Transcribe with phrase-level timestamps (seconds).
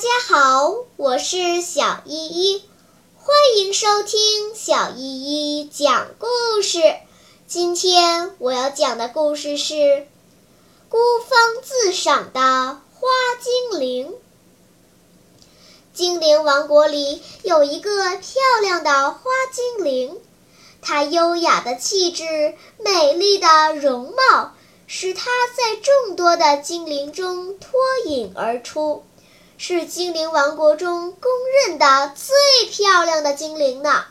[0.00, 2.64] 大家好，我是小依依，
[3.18, 6.80] 欢迎收听小依依讲故事。
[7.46, 9.74] 今天我要讲的故事是
[10.88, 10.96] 《孤
[11.28, 13.08] 芳自赏的花
[13.42, 14.08] 精灵》。
[15.92, 19.20] 精灵王国里有一个漂亮的花
[19.52, 20.18] 精灵，
[20.80, 24.54] 她优雅的气质、美丽的容貌，
[24.86, 29.04] 使她在众多的精灵中脱颖而出。
[29.62, 34.06] 是精灵王国中公认的最漂亮的精灵呢。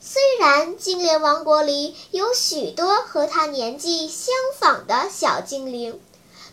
[0.00, 6.00] 虽然精灵王国里有许多和他年纪相仿的小精灵，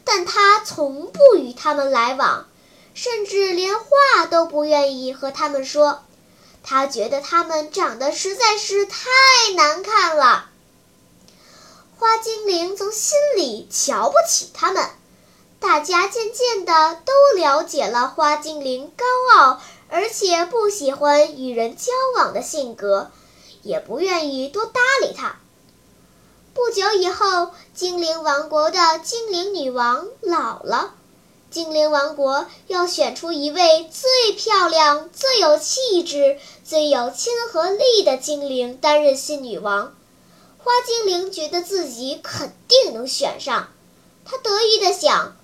[0.04, 2.48] 但他从不与他们来往，
[2.96, 6.04] 甚至连话都不愿意和他们说。
[6.64, 9.06] 他觉得他们长得实在是太
[9.56, 10.50] 难看了。
[12.00, 14.90] 花精灵从心里瞧不起他们。
[15.68, 19.60] 大家渐渐的都了解了花精灵高傲
[19.90, 23.10] 而且不喜欢与人交往的性格，
[23.64, 25.38] 也不愿意多搭理他。
[26.54, 30.94] 不久以后，精灵王国的精灵女王老了，
[31.50, 39.96] 精灵王国要选出一位最漂亮、最有气质、最有亲和力的精灵担任新女王。
[40.60, 43.70] 花精灵觉得自己肯定能选上，
[44.26, 45.36] 她得意地想。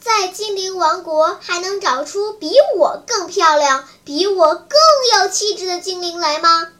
[0.00, 4.78] 在精灵王国还能找出比我更漂亮、比我更
[5.20, 6.72] 有气质的精灵来吗？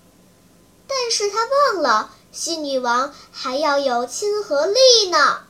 [0.87, 1.39] 但是他
[1.75, 5.41] 忘了，新女王还要有亲和力呢。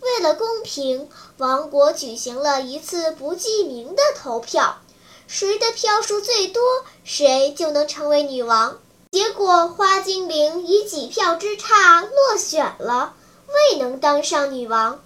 [0.00, 1.08] 为了公平，
[1.38, 4.78] 王国举行了一次不记名的投票，
[5.26, 6.62] 谁的票数最多，
[7.02, 8.78] 谁就能成为女王。
[9.10, 13.14] 结果，花精灵以几票之差落选了，
[13.48, 15.00] 未能当上女王。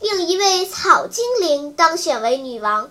[0.00, 2.90] 另一位草精灵当选为女王，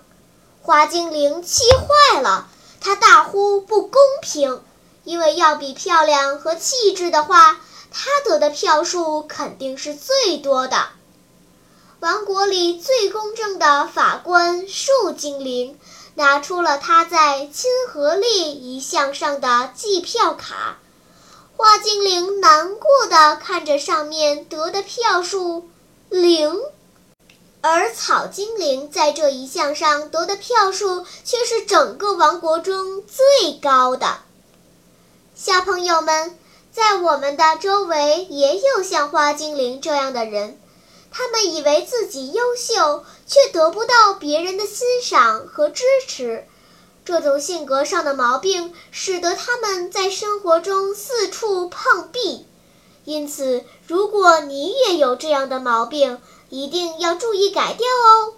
[0.62, 2.48] 花精灵气坏了，
[2.80, 4.62] 她大呼不公平，
[5.02, 7.60] 因为要比漂亮和气质的话，
[7.90, 10.90] 她得的票数肯定是最多的。
[11.98, 15.78] 王国里最公正的法官树精灵
[16.14, 20.78] 拿出了他在亲和力一项上的计票卡，
[21.56, 25.68] 花精灵难过的看着上面得的票数
[26.08, 26.56] 零。
[27.62, 34.20] 而草精灵在这一项上得的票数却是整个王国中最高的。
[35.34, 36.38] 小朋友们，
[36.72, 40.58] 在我们的周围也有像花精灵这样的人，
[41.10, 46.46] 他们以为自己优秀，却得不到别人的欣赏和支持。
[47.04, 52.46] 这种性格上的毛病，使得他们在生活中四处碰壁。
[53.04, 58.34] 因此，如果你也有这样的毛病，一定要注意改掉哦。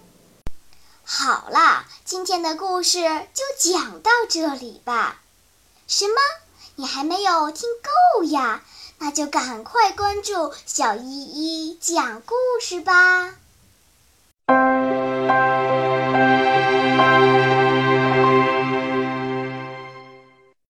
[1.05, 3.03] 好啦今天的故事
[3.35, 5.21] 就讲到这里吧。
[5.89, 6.15] 什么？
[6.77, 7.69] 你还没有听
[8.17, 8.63] 够呀？
[8.99, 13.35] 那就赶快关注小依依讲故事吧。